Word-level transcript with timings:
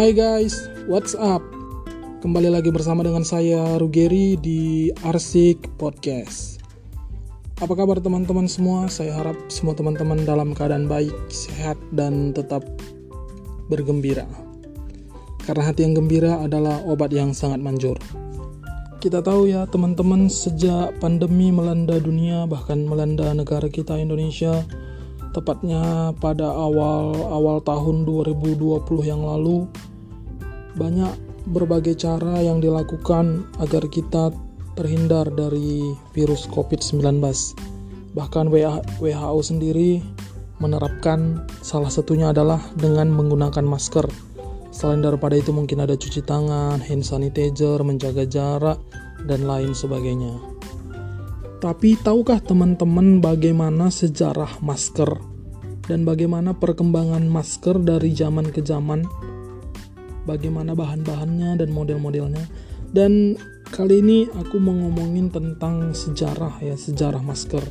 Hai 0.00 0.16
guys, 0.16 0.56
what's 0.88 1.12
up? 1.12 1.44
Kembali 2.24 2.48
lagi 2.48 2.72
bersama 2.72 3.04
dengan 3.04 3.20
saya 3.20 3.76
Rugeri 3.76 4.32
di 4.40 4.88
Arsik 5.04 5.76
Podcast. 5.76 6.56
Apa 7.60 7.76
kabar 7.76 8.00
teman-teman 8.00 8.48
semua? 8.48 8.88
Saya 8.88 9.12
harap 9.12 9.36
semua 9.52 9.76
teman-teman 9.76 10.24
dalam 10.24 10.56
keadaan 10.56 10.88
baik, 10.88 11.12
sehat, 11.28 11.76
dan 11.92 12.32
tetap 12.32 12.64
bergembira. 13.68 14.24
Karena 15.44 15.68
hati 15.68 15.84
yang 15.84 15.92
gembira 15.92 16.40
adalah 16.40 16.80
obat 16.88 17.12
yang 17.12 17.36
sangat 17.36 17.60
manjur. 17.60 18.00
Kita 19.04 19.20
tahu 19.20 19.52
ya 19.52 19.68
teman-teman 19.68 20.32
sejak 20.32 20.96
pandemi 20.96 21.52
melanda 21.52 22.00
dunia 22.00 22.48
bahkan 22.48 22.88
melanda 22.88 23.36
negara 23.36 23.68
kita 23.68 24.00
Indonesia 24.00 24.64
tepatnya 25.30 26.10
pada 26.18 26.48
awal-awal 26.50 27.62
tahun 27.62 28.02
2020 28.02 28.80
yang 29.04 29.22
lalu 29.22 29.68
banyak 30.76 31.10
berbagai 31.50 31.96
cara 31.98 32.42
yang 32.44 32.60
dilakukan 32.60 33.48
agar 33.58 33.88
kita 33.88 34.30
terhindar 34.78 35.26
dari 35.32 35.96
virus 36.14 36.46
COVID-19. 36.50 37.20
Bahkan 38.14 38.46
WHO 38.50 39.38
sendiri 39.42 40.02
menerapkan 40.60 41.48
salah 41.64 41.88
satunya 41.88 42.30
adalah 42.30 42.60
dengan 42.76 43.10
menggunakan 43.10 43.64
masker. 43.64 44.06
Selain 44.70 45.02
daripada 45.02 45.34
itu 45.34 45.50
mungkin 45.50 45.82
ada 45.82 45.98
cuci 45.98 46.22
tangan, 46.22 46.78
hand 46.78 47.02
sanitizer, 47.02 47.82
menjaga 47.82 48.22
jarak, 48.28 48.78
dan 49.26 49.48
lain 49.48 49.74
sebagainya. 49.74 50.36
Tapi 51.60 51.98
tahukah 52.00 52.40
teman-teman 52.40 53.20
bagaimana 53.20 53.92
sejarah 53.92 54.64
masker 54.64 55.20
dan 55.84 56.08
bagaimana 56.08 56.56
perkembangan 56.56 57.28
masker 57.28 57.76
dari 57.84 58.16
zaman 58.16 58.48
ke 58.48 58.64
zaman? 58.64 59.04
Bagaimana 60.28 60.76
bahan-bahannya 60.76 61.60
dan 61.60 61.70
model-modelnya? 61.72 62.44
Dan 62.90 63.38
kali 63.70 64.02
ini 64.02 64.18
aku 64.34 64.58
mau 64.58 64.74
ngomongin 64.74 65.30
tentang 65.30 65.94
sejarah 65.94 66.58
ya, 66.60 66.74
sejarah 66.74 67.22
masker. 67.22 67.62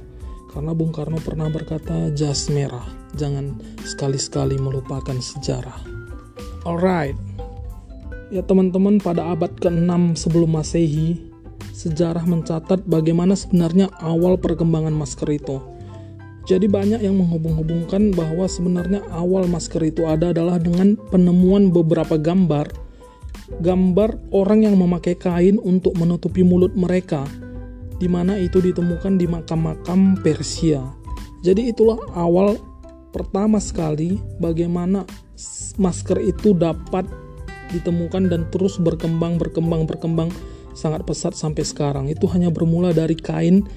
Karena 0.50 0.74
Bung 0.74 0.90
Karno 0.90 1.22
pernah 1.22 1.46
berkata 1.46 2.10
jas 2.18 2.50
merah, 2.50 2.86
jangan 3.14 3.62
sekali-sekali 3.86 4.58
melupakan 4.58 5.14
sejarah. 5.14 5.78
Alright. 6.66 7.14
Ya 8.34 8.42
teman-teman 8.42 8.98
pada 8.98 9.30
abad 9.30 9.54
ke-6 9.58 10.18
sebelum 10.18 10.58
Masehi, 10.58 11.22
sejarah 11.74 12.26
mencatat 12.26 12.86
bagaimana 12.86 13.38
sebenarnya 13.38 13.94
awal 14.02 14.42
perkembangan 14.42 14.94
masker 14.94 15.30
itu. 15.32 15.79
Jadi 16.48 16.72
banyak 16.72 17.04
yang 17.04 17.20
menghubung-hubungkan 17.20 18.16
bahwa 18.16 18.48
sebenarnya 18.48 19.04
awal 19.12 19.46
masker 19.46 19.84
itu 19.84 20.08
ada 20.08 20.32
adalah 20.32 20.58
dengan 20.58 20.96
penemuan 21.10 21.70
beberapa 21.74 22.16
gambar 22.16 22.72
gambar 23.60 24.30
orang 24.30 24.70
yang 24.70 24.78
memakai 24.78 25.18
kain 25.18 25.58
untuk 25.58 25.98
menutupi 25.98 26.46
mulut 26.46 26.74
mereka 26.78 27.26
di 28.00 28.08
mana 28.08 28.40
itu 28.40 28.64
ditemukan 28.64 29.20
di 29.20 29.28
makam-makam 29.28 30.16
Persia. 30.24 30.80
Jadi 31.44 31.74
itulah 31.74 32.00
awal 32.16 32.56
pertama 33.12 33.60
sekali 33.60 34.16
bagaimana 34.40 35.04
masker 35.76 36.24
itu 36.24 36.56
dapat 36.56 37.04
ditemukan 37.76 38.32
dan 38.32 38.48
terus 38.50 38.80
berkembang 38.80 39.38
berkembang 39.38 39.86
berkembang 39.86 40.30
sangat 40.72 41.04
pesat 41.04 41.36
sampai 41.36 41.68
sekarang. 41.68 42.08
Itu 42.08 42.26
hanya 42.32 42.48
bermula 42.48 42.96
dari 42.96 43.20
kain 43.20 43.68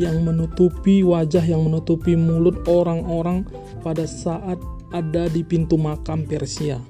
yang 0.00 0.24
menutupi 0.24 1.04
wajah, 1.04 1.44
yang 1.44 1.68
menutupi 1.68 2.16
mulut 2.16 2.64
orang-orang 2.68 3.44
pada 3.84 4.08
saat 4.08 4.56
ada 4.92 5.28
di 5.28 5.44
pintu 5.44 5.76
makam 5.80 6.24
Persia. 6.28 6.80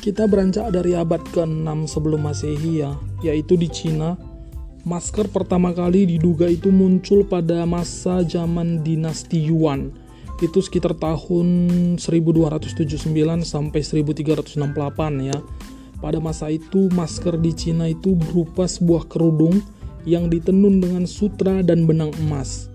Kita 0.00 0.24
beranjak 0.24 0.72
dari 0.72 0.96
abad 0.96 1.20
ke-6 1.20 1.68
sebelum 1.84 2.24
Masehi 2.24 2.80
ya, 2.80 2.96
yaitu 3.20 3.56
di 3.60 3.68
Cina. 3.68 4.16
Masker 4.80 5.28
pertama 5.28 5.76
kali 5.76 6.08
diduga 6.08 6.48
itu 6.48 6.72
muncul 6.72 7.20
pada 7.28 7.68
masa 7.68 8.24
zaman 8.24 8.80
dinasti 8.80 9.44
Yuan. 9.52 9.92
Itu 10.40 10.64
sekitar 10.64 10.96
tahun 10.96 11.46
1279 12.00 13.44
sampai 13.44 13.80
1368 13.84 15.28
ya 15.28 15.36
pada 16.00 16.16
masa 16.16 16.48
itu, 16.48 16.88
masker 16.88 17.36
di 17.36 17.52
Cina 17.52 17.84
itu 17.84 18.16
berupa 18.16 18.64
sebuah 18.64 19.04
kerudung 19.04 19.60
yang 20.08 20.32
ditenun 20.32 20.80
dengan 20.80 21.04
sutra 21.04 21.60
dan 21.60 21.84
benang 21.84 22.14
emas. 22.24 22.70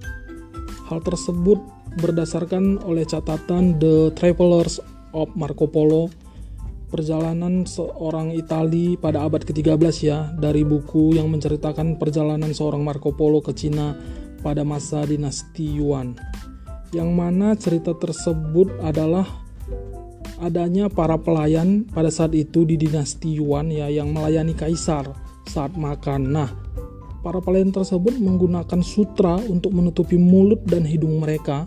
Hal 0.85 1.01
tersebut 1.01 1.57
berdasarkan 1.97 2.83
oleh 2.83 3.07
catatan 3.07 3.79
The 3.81 4.13
Travelers 4.13 4.83
of 5.15 5.31
Marco 5.33 5.65
Polo, 5.65 6.11
perjalanan 6.91 7.63
seorang 7.63 8.35
Itali 8.35 8.99
pada 8.99 9.23
abad 9.25 9.41
ke-13 9.41 9.95
ya, 10.03 10.29
dari 10.35 10.61
buku 10.61 11.15
yang 11.15 11.31
menceritakan 11.31 11.97
perjalanan 11.97 12.51
seorang 12.51 12.83
Marco 12.83 13.15
Polo 13.15 13.39
ke 13.39 13.55
Cina 13.55 13.95
pada 14.43 14.61
masa 14.61 15.07
dinasti 15.07 15.81
Yuan. 15.81 16.13
Yang 16.93 17.09
mana 17.11 17.57
cerita 17.57 17.97
tersebut 17.97 18.69
adalah 18.85 19.25
adanya 20.43 20.91
para 20.91 21.15
pelayan 21.15 21.87
pada 21.87 22.11
saat 22.11 22.35
itu 22.35 22.67
di 22.67 22.75
dinasti 22.75 23.39
Yuan 23.39 23.71
ya 23.71 23.87
yang 23.87 24.11
melayani 24.11 24.53
kaisar 24.53 25.07
saat 25.47 25.73
makan. 25.79 26.29
Nah, 26.29 26.64
para 27.25 27.41
pelayan 27.41 27.73
tersebut 27.73 28.21
menggunakan 28.21 28.85
sutra 28.85 29.41
untuk 29.49 29.73
menutupi 29.73 30.13
mulut 30.13 30.61
dan 30.69 30.85
hidung 30.85 31.17
mereka 31.17 31.65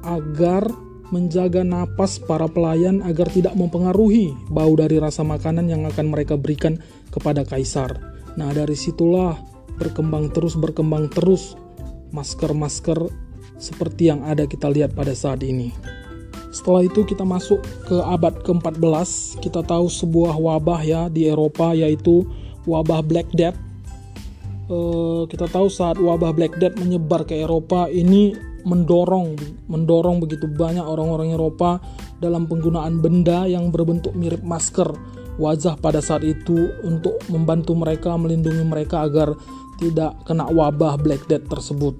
agar 0.00 0.72
menjaga 1.12 1.60
napas 1.60 2.16
para 2.16 2.48
pelayan 2.48 3.04
agar 3.04 3.28
tidak 3.28 3.52
mempengaruhi 3.52 4.32
bau 4.48 4.72
dari 4.72 4.96
rasa 4.96 5.20
makanan 5.20 5.68
yang 5.68 5.84
akan 5.84 6.08
mereka 6.08 6.40
berikan 6.40 6.80
kepada 7.12 7.44
kaisar. 7.44 7.92
Nah, 8.40 8.50
dari 8.56 8.72
situlah 8.72 9.36
berkembang 9.76 10.32
terus 10.32 10.56
berkembang 10.56 11.12
terus 11.12 11.60
masker-masker 12.16 13.12
seperti 13.60 14.08
yang 14.08 14.24
ada 14.24 14.48
kita 14.48 14.72
lihat 14.72 14.96
pada 14.96 15.12
saat 15.12 15.44
ini. 15.44 15.70
Setelah 16.54 16.86
itu 16.86 17.02
kita 17.02 17.26
masuk 17.26 17.60
ke 17.84 17.98
abad 17.98 18.34
ke-14, 18.46 19.42
kita 19.42 19.66
tahu 19.66 19.90
sebuah 19.90 20.38
wabah 20.38 20.80
ya 20.86 21.02
di 21.10 21.26
Eropa 21.26 21.74
yaitu 21.74 22.22
wabah 22.64 23.02
Black 23.02 23.26
Death. 23.34 23.58
E, 24.64 24.78
kita 25.28 25.44
tahu 25.50 25.68
saat 25.68 26.00
wabah 26.00 26.32
Black 26.32 26.56
Death 26.56 26.80
menyebar 26.80 27.28
ke 27.28 27.36
Eropa 27.36 27.88
ini 27.92 28.32
mendorong 28.64 29.36
mendorong 29.68 30.24
begitu 30.24 30.48
banyak 30.48 30.80
orang-orang 30.80 31.36
Eropa 31.36 31.84
dalam 32.16 32.48
penggunaan 32.48 33.04
benda 33.04 33.44
yang 33.44 33.68
berbentuk 33.68 34.16
mirip 34.16 34.40
masker 34.40 34.88
wajah 35.36 35.76
pada 35.76 36.00
saat 36.00 36.24
itu 36.24 36.72
untuk 36.80 37.20
membantu 37.28 37.76
mereka 37.76 38.16
melindungi 38.16 38.64
mereka 38.64 39.04
agar 39.04 39.36
tidak 39.76 40.16
kena 40.24 40.48
wabah 40.48 40.96
Black 40.96 41.26
Death 41.28 41.44
tersebut. 41.50 41.98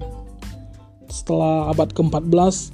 Setelah 1.10 1.68
abad 1.68 1.92
ke-14 1.92 2.72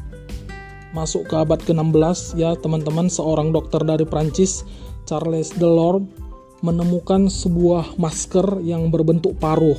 masuk 0.95 1.27
ke 1.31 1.35
abad 1.35 1.59
ke-16 1.63 2.39
ya 2.39 2.55
teman-teman 2.59 3.07
seorang 3.07 3.55
dokter 3.55 3.83
dari 3.83 4.03
Prancis 4.03 4.67
Charles 5.07 5.55
Delorme 5.55 6.11
menemukan 6.61 7.33
sebuah 7.33 7.97
masker 7.97 8.61
yang 8.61 8.93
berbentuk 8.93 9.37
paruh. 9.41 9.77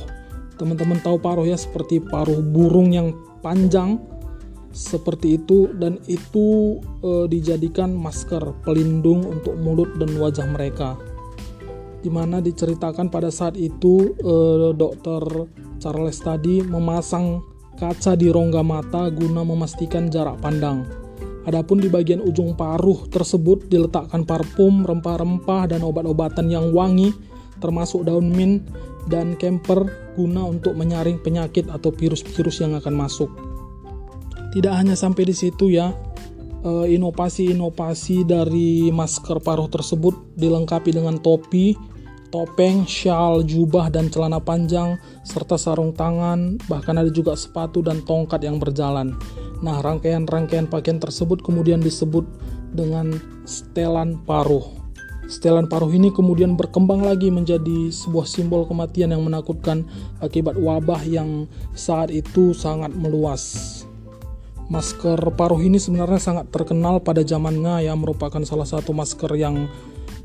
Teman-teman 0.58 0.98
tahu 1.02 1.18
paruh 1.18 1.46
ya 1.46 1.58
seperti 1.58 2.02
paruh 2.02 2.38
burung 2.42 2.94
yang 2.94 3.14
panjang 3.42 3.98
seperti 4.72 5.36
itu 5.36 5.68
dan 5.76 6.00
itu 6.08 6.80
e, 7.04 7.28
dijadikan 7.28 7.92
masker 7.92 8.56
pelindung 8.64 9.22
untuk 9.22 9.54
mulut 9.60 9.94
dan 10.00 10.16
wajah 10.16 10.48
mereka. 10.48 10.96
Di 12.02 12.10
mana 12.10 12.42
diceritakan 12.42 13.12
pada 13.12 13.30
saat 13.30 13.54
itu 13.54 14.16
e, 14.18 14.34
dokter 14.74 15.22
Charles 15.78 16.18
tadi 16.18 16.64
memasang 16.64 17.44
kaca 17.76 18.16
di 18.16 18.32
rongga 18.32 18.64
mata 18.64 19.10
guna 19.12 19.44
memastikan 19.44 20.08
jarak 20.08 20.40
pandang. 20.40 21.01
Adapun 21.42 21.82
di 21.82 21.90
bagian 21.90 22.22
ujung 22.22 22.54
paruh 22.54 23.10
tersebut 23.10 23.66
diletakkan 23.66 24.22
parfum, 24.22 24.86
rempah-rempah, 24.86 25.74
dan 25.74 25.82
obat-obatan 25.82 26.46
yang 26.46 26.70
wangi, 26.70 27.10
termasuk 27.58 28.06
daun 28.06 28.30
mint 28.30 28.62
dan 29.10 29.34
kemper 29.34 30.14
guna 30.14 30.46
untuk 30.46 30.78
menyaring 30.78 31.18
penyakit 31.18 31.66
atau 31.66 31.90
virus-virus 31.90 32.62
yang 32.62 32.78
akan 32.78 32.94
masuk. 32.94 33.30
Tidak 34.54 34.70
hanya 34.70 34.94
sampai 34.94 35.26
di 35.26 35.34
situ 35.34 35.74
ya, 35.74 35.90
eh, 36.62 36.86
inovasi-inovasi 36.94 38.22
dari 38.22 38.92
masker 38.94 39.42
paruh 39.42 39.66
tersebut 39.66 40.38
dilengkapi 40.38 40.94
dengan 40.94 41.18
topi, 41.18 41.74
topeng, 42.32 42.88
shawl, 42.88 43.42
jubah, 43.42 43.90
dan 43.90 44.08
celana 44.08 44.38
panjang, 44.38 44.96
serta 45.26 45.60
sarung 45.60 45.92
tangan, 45.92 46.56
bahkan 46.70 46.96
ada 46.96 47.12
juga 47.12 47.36
sepatu 47.36 47.84
dan 47.84 48.00
tongkat 48.06 48.40
yang 48.46 48.56
berjalan. 48.62 49.12
Nah, 49.62 49.78
rangkaian-rangkaian 49.78 50.66
pakaian 50.66 50.98
tersebut 50.98 51.40
kemudian 51.40 51.78
disebut 51.78 52.26
dengan 52.74 53.14
setelan 53.46 54.18
paruh. 54.26 54.82
Setelan 55.30 55.70
paruh 55.70 55.88
ini 55.94 56.10
kemudian 56.10 56.58
berkembang 56.58 57.06
lagi 57.06 57.30
menjadi 57.30 57.94
sebuah 57.94 58.26
simbol 58.26 58.66
kematian 58.66 59.14
yang 59.14 59.22
menakutkan 59.22 59.86
akibat 60.18 60.58
wabah 60.58 61.00
yang 61.06 61.46
saat 61.78 62.10
itu 62.10 62.50
sangat 62.52 62.90
meluas. 62.90 63.86
Masker 64.66 65.18
paruh 65.38 65.62
ini 65.62 65.78
sebenarnya 65.78 66.18
sangat 66.18 66.50
terkenal 66.50 66.98
pada 66.98 67.22
zamannya 67.22 67.86
ya 67.86 67.94
merupakan 67.94 68.42
salah 68.42 68.66
satu 68.66 68.90
masker 68.90 69.30
yang 69.38 69.70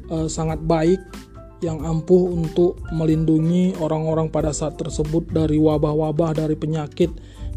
uh, 0.09 0.25
sangat 0.25 0.57
baik 0.65 0.99
yang 1.61 1.81
ampuh 1.81 2.37
untuk 2.37 2.77
melindungi 2.93 3.73
orang-orang 3.81 4.29
pada 4.29 4.53
saat 4.53 4.77
tersebut 4.77 5.25
dari 5.33 5.57
wabah-wabah, 5.57 6.37
dari 6.37 6.53
penyakit, 6.53 7.09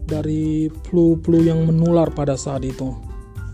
dari 0.07 0.71
flu-flu 0.89 1.45
yang 1.45 1.69
menular 1.69 2.09
pada 2.13 2.39
saat 2.39 2.65
itu. 2.65 2.93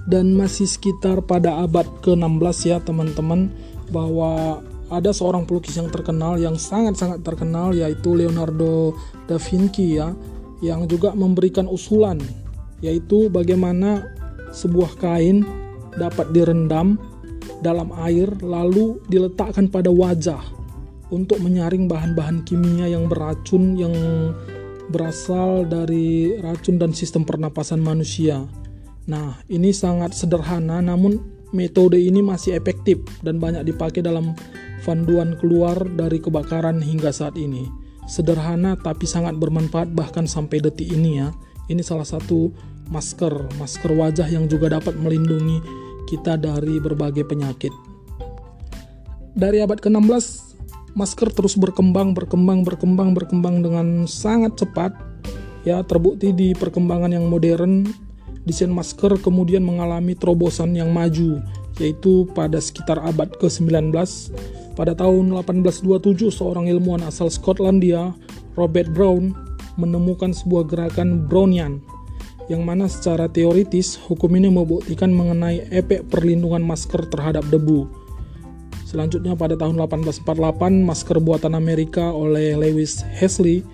Dan 0.07 0.39
masih 0.39 0.71
sekitar 0.71 1.25
pada 1.27 1.67
abad 1.67 1.87
ke-16 2.03 2.57
ya 2.67 2.79
teman-teman 2.79 3.51
bahwa 3.91 4.63
ada 4.87 5.11
seorang 5.11 5.43
pelukis 5.43 5.75
yang 5.75 5.91
terkenal 5.91 6.39
yang 6.39 6.55
sangat-sangat 6.55 7.27
terkenal 7.27 7.75
yaitu 7.75 8.15
Leonardo 8.15 8.95
da 9.27 9.35
Vinci 9.35 9.99
ya 9.99 10.15
yang 10.63 10.87
juga 10.87 11.11
memberikan 11.11 11.67
usulan 11.67 12.23
yaitu 12.79 13.27
bagaimana 13.27 14.07
sebuah 14.55 14.95
kain 15.03 15.43
dapat 15.99 16.31
direndam 16.31 17.01
dalam 17.65 17.91
air 18.07 18.31
lalu 18.45 19.01
diletakkan 19.11 19.67
pada 19.67 19.91
wajah 19.91 20.39
untuk 21.11 21.39
menyaring 21.43 21.87
bahan-bahan 21.87 22.43
kimia 22.47 22.91
yang 22.91 23.07
beracun 23.07 23.75
yang 23.79 23.95
berasal 24.91 25.67
dari 25.67 26.37
racun 26.39 26.79
dan 26.79 26.95
sistem 26.95 27.27
pernapasan 27.27 27.83
manusia. 27.83 28.47
Nah, 29.07 29.39
ini 29.47 29.71
sangat 29.71 30.15
sederhana 30.15 30.83
namun 30.83 31.23
metode 31.55 31.99
ini 31.99 32.23
masih 32.23 32.59
efektif 32.59 33.03
dan 33.23 33.39
banyak 33.39 33.67
dipakai 33.67 34.03
dalam 34.03 34.35
panduan 34.83 35.35
keluar 35.43 35.75
dari 35.99 36.23
kebakaran 36.23 36.79
hingga 36.79 37.11
saat 37.11 37.35
ini. 37.35 37.67
Sederhana 38.07 38.79
tapi 38.79 39.03
sangat 39.03 39.35
bermanfaat 39.35 39.91
bahkan 39.91 40.31
sampai 40.31 40.63
detik 40.63 40.87
ini 40.87 41.19
ya. 41.19 41.35
Ini 41.67 41.83
salah 41.83 42.07
satu 42.07 42.55
masker, 42.87 43.59
masker 43.59 43.91
wajah 43.91 44.31
yang 44.31 44.47
juga 44.47 44.71
dapat 44.71 44.95
melindungi 44.95 45.59
kita 46.07 46.39
dari 46.39 46.79
berbagai 46.79 47.27
penyakit. 47.27 47.75
Dari 49.35 49.59
abad 49.59 49.83
ke-16, 49.83 50.46
masker 50.97 51.29
terus 51.29 51.55
berkembang, 51.55 52.17
berkembang, 52.17 52.65
berkembang, 52.65 53.13
berkembang 53.13 53.61
dengan 53.61 54.09
sangat 54.09 54.57
cepat. 54.57 54.97
Ya, 55.69 55.85
terbukti 55.85 56.33
di 56.33 56.57
perkembangan 56.57 57.13
yang 57.13 57.29
modern, 57.29 57.85
desain 58.49 58.73
masker 58.73 59.21
kemudian 59.21 59.61
mengalami 59.61 60.17
terobosan 60.17 60.73
yang 60.73 60.95
maju, 60.95 61.45
yaitu 61.77 62.25
pada 62.33 62.57
sekitar 62.57 63.03
abad 63.05 63.29
ke-19. 63.37 63.93
Pada 64.73 64.97
tahun 64.97 65.37
1827, 65.37 66.33
seorang 66.33 66.71
ilmuwan 66.71 67.05
asal 67.05 67.29
Skotlandia, 67.29 68.17
Robert 68.57 68.89
Brown, 68.95 69.37
menemukan 69.77 70.33
sebuah 70.33 70.65
gerakan 70.65 71.29
Brownian 71.29 71.85
yang 72.47 72.63
mana 72.63 72.87
secara 72.87 73.27
teoritis 73.27 73.99
hukum 74.07 74.31
ini 74.39 74.47
membuktikan 74.47 75.11
mengenai 75.11 75.67
efek 75.75 76.07
perlindungan 76.07 76.63
masker 76.63 77.11
terhadap 77.11 77.43
debu. 77.51 78.06
Selanjutnya 78.87 79.35
pada 79.35 79.59
tahun 79.59 79.83
1848 79.83 80.23
masker 80.87 81.19
buatan 81.19 81.59
Amerika 81.59 82.15
oleh 82.15 82.55
Lewis 82.55 83.03
Hesley 83.19 83.67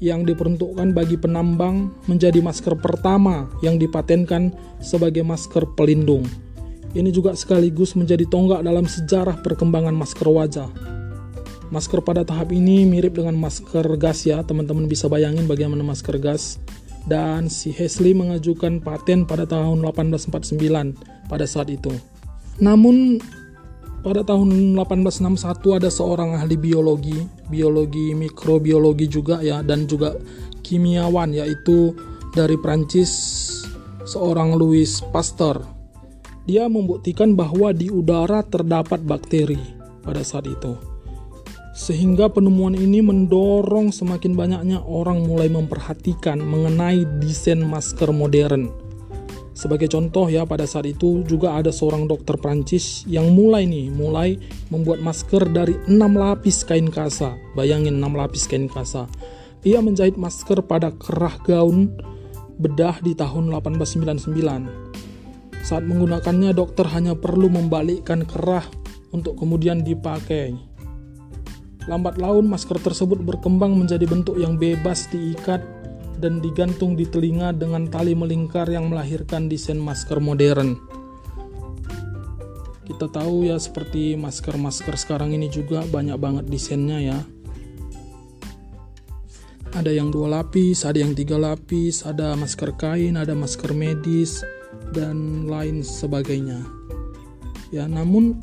yang 0.00 0.24
diperuntukkan 0.24 0.96
bagi 0.96 1.20
penambang 1.20 1.92
menjadi 2.08 2.40
masker 2.40 2.72
pertama 2.80 3.52
yang 3.60 3.76
dipatenkan 3.76 4.56
sebagai 4.80 5.20
masker 5.20 5.68
pelindung. 5.76 6.24
Ini 6.96 7.12
juga 7.12 7.36
sekaligus 7.36 7.92
menjadi 7.92 8.24
tonggak 8.24 8.64
dalam 8.64 8.88
sejarah 8.88 9.44
perkembangan 9.44 9.92
masker 9.92 10.32
wajah. 10.32 10.72
Masker 11.68 12.00
pada 12.00 12.24
tahap 12.24 12.48
ini 12.48 12.88
mirip 12.88 13.20
dengan 13.20 13.36
masker 13.36 13.84
gas 14.00 14.24
ya, 14.24 14.40
teman-teman 14.40 14.88
bisa 14.88 15.12
bayangin 15.12 15.44
bagaimana 15.44 15.84
masker 15.84 16.16
gas 16.16 16.56
dan 17.04 17.52
si 17.52 17.68
Hesley 17.68 18.16
mengajukan 18.16 18.80
paten 18.80 19.28
pada 19.28 19.44
tahun 19.44 19.84
1849 19.84 21.28
pada 21.28 21.44
saat 21.44 21.68
itu. 21.68 21.92
Namun 22.62 23.20
pada 24.04 24.20
tahun 24.20 24.76
1861 24.76 25.80
ada 25.80 25.88
seorang 25.88 26.36
ahli 26.36 26.60
biologi, 26.60 27.24
biologi 27.48 28.12
mikrobiologi 28.12 29.08
juga 29.08 29.40
ya 29.40 29.64
dan 29.64 29.88
juga 29.88 30.12
kimiawan 30.60 31.32
yaitu 31.32 31.96
dari 32.36 32.60
Prancis 32.60 33.10
seorang 34.04 34.60
Louis 34.60 35.00
Pasteur. 35.08 35.64
Dia 36.44 36.68
membuktikan 36.68 37.32
bahwa 37.32 37.72
di 37.72 37.88
udara 37.88 38.44
terdapat 38.44 39.00
bakteri 39.00 39.56
pada 40.04 40.20
saat 40.20 40.44
itu. 40.44 40.76
Sehingga 41.72 42.28
penemuan 42.28 42.76
ini 42.76 43.00
mendorong 43.00 43.88
semakin 43.88 44.36
banyaknya 44.36 44.84
orang 44.84 45.24
mulai 45.24 45.48
memperhatikan 45.48 46.38
mengenai 46.44 47.08
desain 47.24 47.64
masker 47.64 48.12
modern. 48.12 48.83
Sebagai 49.54 49.86
contoh 49.86 50.26
ya 50.26 50.42
pada 50.42 50.66
saat 50.66 50.90
itu 50.90 51.22
juga 51.22 51.54
ada 51.54 51.70
seorang 51.70 52.10
dokter 52.10 52.34
Prancis 52.34 53.06
yang 53.06 53.30
mulai 53.30 53.62
nih 53.70 53.86
mulai 53.86 54.34
membuat 54.66 54.98
masker 54.98 55.46
dari 55.46 55.78
6 55.86 55.94
lapis 55.94 56.66
kain 56.66 56.90
kasa. 56.90 57.38
Bayangin 57.54 58.02
6 58.02 58.18
lapis 58.18 58.50
kain 58.50 58.66
kasa. 58.66 59.06
Ia 59.62 59.78
menjahit 59.78 60.18
masker 60.18 60.58
pada 60.66 60.90
kerah 60.90 61.38
gaun 61.46 61.94
bedah 62.58 62.98
di 62.98 63.14
tahun 63.14 63.54
1899. 63.54 64.34
Saat 65.62 65.86
menggunakannya 65.86 66.50
dokter 66.50 66.84
hanya 66.90 67.14
perlu 67.14 67.46
membalikkan 67.46 68.26
kerah 68.26 68.66
untuk 69.14 69.38
kemudian 69.38 69.86
dipakai. 69.86 70.58
Lambat 71.86 72.18
laun 72.18 72.50
masker 72.50 72.82
tersebut 72.82 73.22
berkembang 73.22 73.78
menjadi 73.78 74.02
bentuk 74.02 74.34
yang 74.34 74.58
bebas 74.58 75.06
diikat 75.14 75.62
dan 76.18 76.38
digantung 76.38 76.94
di 76.94 77.06
telinga 77.06 77.50
dengan 77.54 77.86
tali 77.90 78.14
melingkar 78.14 78.70
yang 78.70 78.90
melahirkan 78.90 79.50
desain 79.50 79.78
masker 79.78 80.18
modern. 80.18 80.78
Kita 82.84 83.08
tahu 83.08 83.48
ya 83.48 83.56
seperti 83.56 84.12
masker-masker 84.14 84.94
sekarang 85.00 85.32
ini 85.32 85.48
juga 85.48 85.82
banyak 85.88 86.20
banget 86.20 86.44
desainnya 86.46 87.00
ya. 87.00 87.18
Ada 89.74 89.90
yang 89.90 90.14
dua 90.14 90.30
lapis, 90.30 90.86
ada 90.86 91.02
yang 91.02 91.18
tiga 91.18 91.34
lapis, 91.34 92.06
ada 92.06 92.38
masker 92.38 92.78
kain, 92.78 93.18
ada 93.18 93.34
masker 93.34 93.74
medis, 93.74 94.46
dan 94.94 95.50
lain 95.50 95.82
sebagainya. 95.82 96.62
Ya, 97.74 97.90
namun 97.90 98.38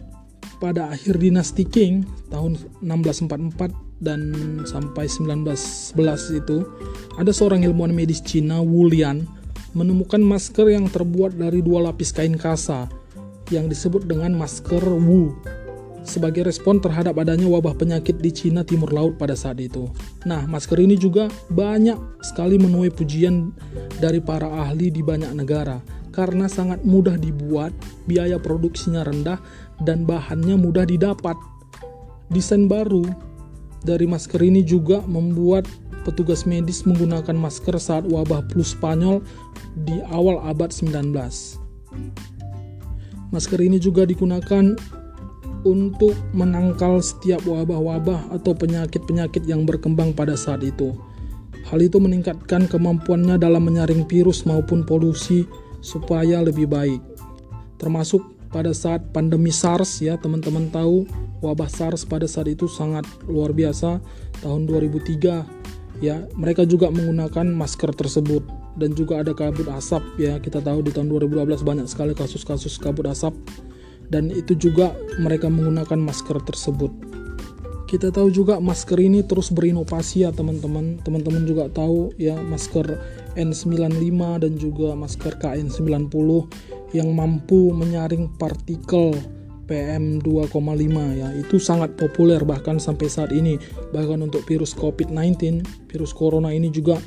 pada 0.59 0.91
akhir 0.91 1.17
dinasti 1.23 1.63
Qing 1.63 2.03
tahun 2.27 2.59
1644 2.83 3.71
dan 4.01 4.19
sampai 4.67 5.07
1911 5.07 6.41
itu 6.41 6.67
ada 7.19 7.31
seorang 7.35 7.67
ilmuwan 7.67 7.91
medis 7.91 8.23
Cina 8.23 8.63
Wu 8.63 8.87
Lian 8.87 9.27
menemukan 9.75 10.19
masker 10.19 10.71
yang 10.71 10.87
terbuat 10.87 11.35
dari 11.35 11.63
dua 11.63 11.91
lapis 11.91 12.11
kain 12.11 12.35
kasa 12.35 12.87
yang 13.51 13.67
disebut 13.67 14.07
dengan 14.07 14.35
masker 14.35 14.83
Wu 14.83 15.35
sebagai 16.01 16.49
respon 16.49 16.81
terhadap 16.81 17.17
adanya 17.21 17.45
wabah 17.45 17.77
penyakit 17.77 18.17
di 18.19 18.33
Cina 18.33 18.65
Timur 18.65 18.89
Laut 18.89 19.21
pada 19.21 19.37
saat 19.37 19.61
itu. 19.61 19.85
Nah, 20.25 20.49
masker 20.49 20.81
ini 20.81 20.97
juga 20.97 21.29
banyak 21.53 22.25
sekali 22.25 22.57
menuai 22.57 22.89
pujian 22.89 23.53
dari 24.01 24.17
para 24.17 24.49
ahli 24.65 24.89
di 24.89 25.05
banyak 25.05 25.29
negara 25.37 25.77
karena 26.11 26.49
sangat 26.51 26.83
mudah 26.83 27.15
dibuat, 27.15 27.71
biaya 28.09 28.35
produksinya 28.35 29.07
rendah, 29.07 29.39
dan 29.85 30.03
bahannya 30.03 30.59
mudah 30.59 30.83
didapat. 30.83 31.37
Desain 32.27 32.67
baru 32.67 33.07
dari 33.85 34.09
masker 34.09 34.41
ini 34.43 34.65
juga 34.65 35.03
membuat 35.07 35.69
petugas 36.03 36.45
medis 36.49 36.83
menggunakan 36.83 37.33
masker 37.33 37.77
saat 37.77 38.05
wabah 38.05 38.45
flu 38.49 38.65
Spanyol 38.65 39.21
di 39.87 40.01
awal 40.09 40.41
abad 40.43 40.73
19. 40.73 41.13
Masker 43.31 43.59
ini 43.63 43.79
juga 43.79 44.03
digunakan 44.03 44.75
untuk 45.61 46.17
menangkal 46.33 46.99
setiap 46.99 47.45
wabah-wabah 47.45 48.33
atau 48.33 48.51
penyakit-penyakit 48.57 49.45
yang 49.45 49.63
berkembang 49.63 50.11
pada 50.11 50.33
saat 50.33 50.65
itu. 50.65 50.97
Hal 51.69 51.79
itu 51.79 52.01
meningkatkan 52.01 52.65
kemampuannya 52.65 53.37
dalam 53.37 53.63
menyaring 53.69 54.03
virus 54.09 54.43
maupun 54.43 54.83
polusi 54.83 55.45
supaya 55.79 56.41
lebih 56.41 56.67
baik, 56.67 56.99
termasuk 57.77 58.25
pada 58.51 58.75
saat 58.75 58.99
pandemi 59.15 59.49
SARS 59.49 60.03
ya 60.03 60.19
teman-teman 60.19 60.67
tahu 60.67 61.07
wabah 61.39 61.71
SARS 61.71 62.03
pada 62.03 62.27
saat 62.27 62.51
itu 62.51 62.67
sangat 62.67 63.07
luar 63.25 63.55
biasa 63.55 64.03
tahun 64.43 64.67
2003 64.67 65.61
ya 66.01 66.25
mereka 66.35 66.65
juga 66.67 66.89
menggunakan 66.89 67.47
masker 67.47 67.93
tersebut 67.93 68.43
dan 68.75 68.91
juga 68.97 69.21
ada 69.21 69.31
kabut 69.31 69.69
asap. 69.71 70.03
Ya 70.17 70.41
kita 70.41 70.59
tahu 70.59 70.83
di 70.83 70.91
tahun 70.91 71.07
2012 71.07 71.61
banyak 71.61 71.87
sekali 71.87 72.17
kasus-kasus 72.17 72.75
kabut 72.81 73.07
asap 73.07 73.37
dan 74.11 74.27
itu 74.33 74.57
juga 74.57 74.91
mereka 75.21 75.47
menggunakan 75.47 76.01
masker 76.01 76.43
tersebut. 76.43 76.91
Kita 77.87 78.07
tahu 78.07 78.31
juga 78.31 78.55
masker 78.55 78.95
ini 79.03 79.19
terus 79.23 79.51
berinovasi 79.51 80.23
ya 80.23 80.31
teman-teman. 80.31 81.03
Teman-teman 81.03 81.43
juga 81.43 81.67
tahu 81.67 82.15
ya 82.15 82.39
masker 82.39 82.87
N95 83.35 84.19
dan 84.47 84.53
juga 84.55 84.95
masker 84.95 85.35
KN90 85.39 86.11
yang 86.95 87.11
mampu 87.11 87.71
menyaring 87.75 88.31
partikel 88.39 89.15
PM2,5 89.71 90.51
ya 91.15 91.31
itu 91.39 91.55
sangat 91.55 91.95
populer 91.95 92.43
bahkan 92.43 92.75
sampai 92.75 93.07
saat 93.07 93.31
ini 93.31 93.55
bahkan 93.95 94.19
untuk 94.19 94.43
virus 94.43 94.75
COVID-19 94.75 95.63
virus 95.87 96.11
corona 96.11 96.51
ini 96.51 96.67
juga 96.67 96.99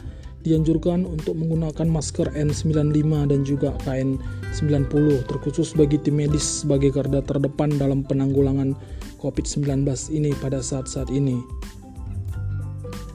dianjurkan 0.44 1.08
untuk 1.08 1.36
menggunakan 1.40 1.88
masker 1.88 2.36
N95 2.36 3.04
dan 3.32 3.40
juga 3.48 3.72
KN90 3.84 5.24
terkhusus 5.24 5.72
bagi 5.72 5.96
tim 5.96 6.20
medis 6.20 6.64
sebagai 6.64 6.92
garda 6.92 7.24
terdepan 7.24 7.72
dalam 7.80 8.04
penanggulangan 8.04 8.76
COVID-19 9.24 9.88
ini 10.12 10.36
pada 10.36 10.60
saat-saat 10.60 11.08
ini. 11.08 11.40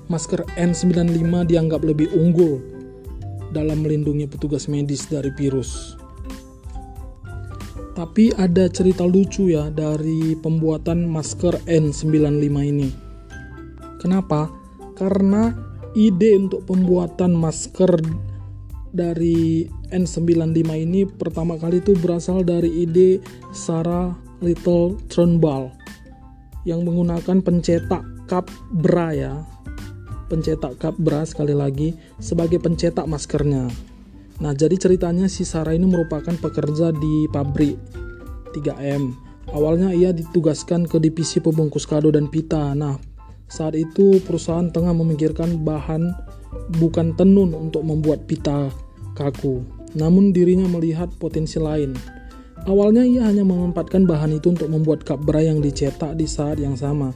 Masker 0.10 0.42
N95 0.58 1.54
dianggap 1.54 1.86
lebih 1.86 2.10
unggul 2.18 2.58
dalam 3.54 3.86
melindungi 3.86 4.26
petugas 4.26 4.66
medis 4.66 5.06
dari 5.06 5.30
virus. 5.38 5.99
Tapi 8.00 8.32
ada 8.32 8.72
cerita 8.72 9.04
lucu 9.04 9.52
ya 9.52 9.68
dari 9.68 10.32
pembuatan 10.40 11.04
masker 11.04 11.68
N95 11.68 12.56
ini. 12.64 12.88
Kenapa? 14.00 14.48
Karena 14.96 15.52
ide 16.00 16.40
untuk 16.40 16.64
pembuatan 16.64 17.36
masker 17.36 18.00
dari 18.96 19.68
N95 19.92 20.64
ini 20.80 21.04
pertama 21.12 21.60
kali 21.60 21.84
itu 21.84 21.92
berasal 22.00 22.48
dari 22.48 22.88
ide 22.88 23.20
Sarah 23.52 24.16
Little 24.40 24.96
Trunball 25.12 25.68
yang 26.64 26.88
menggunakan 26.88 27.44
pencetak 27.44 28.08
cup 28.32 28.48
bra 28.72 29.12
ya 29.12 29.44
pencetak 30.32 30.80
cup 30.80 30.96
bra 31.02 31.28
sekali 31.28 31.52
lagi 31.52 31.98
sebagai 32.22 32.62
pencetak 32.64 33.04
maskernya 33.10 33.68
nah 34.40 34.56
jadi 34.56 34.76
ceritanya 34.80 35.28
si 35.28 35.44
Sarah 35.44 35.76
ini 35.76 35.88
merupakan 35.88 36.36
pekerja 36.36 36.96
di 36.96 37.28
pabrik 37.28 37.76
3M 38.56 39.14
awalnya 39.52 39.92
ia 39.92 40.16
ditugaskan 40.16 40.88
ke 40.88 40.98
divisi 41.00 41.44
pembungkus 41.44 41.84
kado 41.84 42.12
dan 42.12 42.32
pita 42.32 42.72
nah 42.74 42.96
saat 43.50 43.74
itu 43.74 44.22
perusahaan 44.24 44.70
tengah 44.70 44.94
memikirkan 44.94 45.66
bahan 45.66 46.14
bukan 46.78 47.18
tenun 47.18 47.58
untuk 47.58 47.82
membuat 47.82 48.30
pita 48.30 48.70
kaku. 49.18 49.66
Namun 49.98 50.30
dirinya 50.30 50.70
melihat 50.70 51.10
potensi 51.18 51.58
lain. 51.58 51.98
Awalnya 52.70 53.02
ia 53.10 53.26
hanya 53.26 53.42
memanfaatkan 53.42 54.06
bahan 54.06 54.38
itu 54.38 54.54
untuk 54.54 54.70
membuat 54.70 55.02
cup 55.02 55.26
bra 55.26 55.42
yang 55.42 55.66
dicetak 55.66 56.14
di 56.14 56.30
saat 56.30 56.62
yang 56.62 56.78
sama. 56.78 57.10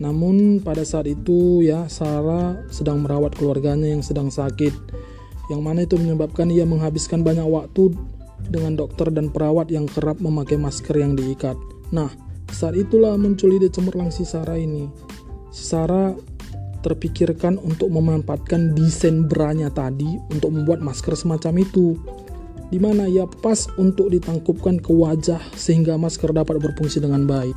Namun 0.00 0.64
pada 0.64 0.80
saat 0.80 1.04
itu 1.04 1.60
ya 1.60 1.84
Sarah 1.92 2.64
sedang 2.72 3.04
merawat 3.04 3.36
keluarganya 3.36 3.92
yang 3.92 4.00
sedang 4.00 4.32
sakit. 4.32 4.72
Yang 5.46 5.60
mana 5.62 5.80
itu 5.86 5.94
menyebabkan 5.98 6.50
ia 6.50 6.66
menghabiskan 6.66 7.22
banyak 7.22 7.46
waktu 7.46 7.94
dengan 8.50 8.78
dokter 8.78 9.10
dan 9.10 9.30
perawat 9.30 9.70
yang 9.70 9.86
kerap 9.86 10.18
memakai 10.18 10.58
masker 10.58 10.98
yang 10.98 11.14
diikat. 11.14 11.54
Nah, 11.94 12.10
saat 12.50 12.78
itulah 12.78 13.14
muncul 13.18 13.50
ide 13.54 13.70
cemerlang 13.70 14.10
si 14.10 14.22
Sarah 14.26 14.58
ini. 14.58 14.86
Sarah 15.50 16.14
terpikirkan 16.84 17.58
untuk 17.58 17.90
memanfaatkan 17.90 18.78
desain 18.78 19.26
branya 19.26 19.72
tadi 19.74 20.06
untuk 20.30 20.54
membuat 20.54 20.78
masker 20.78 21.18
semacam 21.18 21.66
itu 21.66 21.98
di 22.70 22.78
mana 22.82 23.06
ia 23.06 23.26
pas 23.26 23.70
untuk 23.78 24.10
ditangkupkan 24.10 24.82
ke 24.82 24.90
wajah 24.90 25.38
sehingga 25.54 25.94
masker 25.98 26.34
dapat 26.34 26.58
berfungsi 26.58 26.98
dengan 27.02 27.26
baik. 27.26 27.54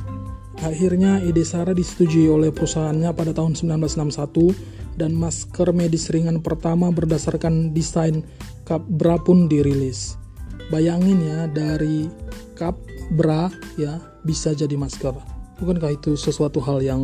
Akhirnya 0.60 1.22
ide 1.24 1.46
Sarah 1.46 1.72
disetujui 1.72 2.28
oleh 2.28 2.52
perusahaannya 2.52 3.10
pada 3.16 3.32
tahun 3.32 3.56
1961 3.56 4.79
dan 5.00 5.16
masker 5.16 5.72
medis 5.72 6.12
ringan 6.12 6.44
pertama 6.44 6.92
berdasarkan 6.92 7.72
desain 7.72 8.20
cup 8.68 8.84
bra 8.84 9.16
pun 9.16 9.48
dirilis. 9.48 10.20
Bayangin 10.68 11.24
ya 11.24 11.48
dari 11.48 12.06
cup 12.52 12.76
bra 13.16 13.48
ya 13.80 13.96
bisa 14.28 14.52
jadi 14.52 14.76
masker. 14.76 15.16
Bukankah 15.56 15.96
itu 15.96 16.20
sesuatu 16.20 16.60
hal 16.60 16.84
yang 16.84 17.00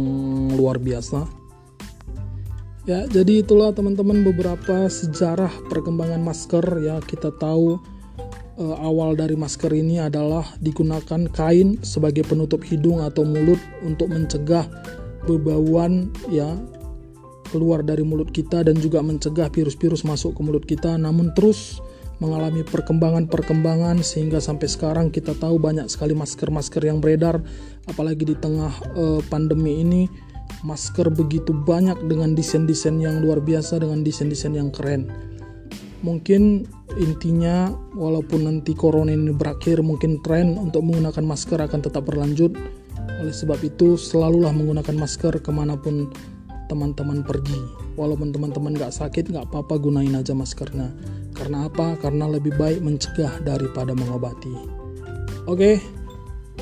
luar 0.52 0.76
biasa? 0.76 1.24
Ya, 2.86 3.02
jadi 3.10 3.42
itulah 3.42 3.74
teman-teman 3.74 4.22
beberapa 4.22 4.86
sejarah 4.86 5.50
perkembangan 5.66 6.22
masker 6.22 6.62
ya. 6.86 7.02
Kita 7.02 7.34
tahu 7.34 7.82
uh, 8.62 8.76
awal 8.78 9.18
dari 9.18 9.34
masker 9.34 9.74
ini 9.74 9.98
adalah 9.98 10.46
digunakan 10.62 11.26
kain 11.34 11.82
sebagai 11.82 12.22
penutup 12.22 12.62
hidung 12.62 13.02
atau 13.02 13.26
mulut 13.26 13.58
untuk 13.82 14.14
mencegah 14.14 14.70
bebauan 15.26 16.14
ya 16.30 16.54
keluar 17.48 17.86
dari 17.86 18.02
mulut 18.02 18.30
kita 18.34 18.66
dan 18.66 18.76
juga 18.78 19.00
mencegah 19.00 19.48
virus-virus 19.48 20.02
masuk 20.02 20.36
ke 20.36 20.40
mulut 20.42 20.64
kita. 20.66 20.98
Namun 20.98 21.32
terus 21.32 21.80
mengalami 22.16 22.64
perkembangan-perkembangan 22.64 24.00
sehingga 24.00 24.40
sampai 24.40 24.68
sekarang 24.72 25.06
kita 25.12 25.36
tahu 25.36 25.60
banyak 25.60 25.84
sekali 25.86 26.16
masker-masker 26.16 26.82
yang 26.84 26.98
beredar. 26.98 27.40
Apalagi 27.86 28.24
di 28.24 28.36
tengah 28.36 28.72
uh, 28.96 29.20
pandemi 29.28 29.84
ini 29.84 30.08
masker 30.64 31.12
begitu 31.12 31.52
banyak 31.52 31.96
dengan 32.08 32.32
desain-desain 32.32 32.96
yang 32.98 33.20
luar 33.20 33.42
biasa 33.42 33.82
dengan 33.82 34.00
desain-desain 34.00 34.56
yang 34.56 34.72
keren. 34.72 35.10
Mungkin 36.04 36.64
intinya 36.96 37.72
walaupun 37.96 38.46
nanti 38.46 38.72
corona 38.76 39.12
ini 39.12 39.32
berakhir 39.34 39.82
mungkin 39.82 40.22
tren 40.22 40.56
untuk 40.56 40.86
menggunakan 40.86 41.24
masker 41.24 41.58
akan 41.60 41.80
tetap 41.82 42.06
berlanjut. 42.08 42.54
Oleh 43.20 43.32
sebab 43.32 43.60
itu 43.64 43.96
selalulah 43.96 44.52
menggunakan 44.52 44.96
masker 44.96 45.40
ke 45.40 45.50
mana 45.52 45.76
pun 45.76 46.12
teman-teman 46.68 47.25
pergi. 47.25 47.58
Walaupun 47.96 48.30
teman-teman 48.30 48.76
gak 48.76 48.92
sakit 48.92 49.32
gak 49.32 49.49
apa-apa 49.50 49.80
gunain 49.80 50.14
aja 50.14 50.37
maskernya. 50.37 50.92
Karena 51.32 51.68
apa? 51.68 51.96
karena 52.00 52.28
lebih 52.28 52.54
baik 52.56 52.85
mencegah 52.85 53.42
daripada 53.42 53.96
mengobati. 53.96 54.52
Oke 55.49 55.80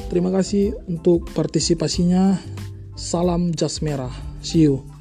terima 0.09 0.31
kasih 0.31 0.77
untuk 0.87 1.27
partisipasinya. 1.35 2.39
Salam 2.95 3.51
jas 3.51 3.83
merah. 3.83 4.15
See 4.39 4.71
you 4.71 4.94